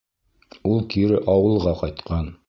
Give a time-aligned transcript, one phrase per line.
[0.69, 2.33] Ул кире ауылға ҡайтҡан.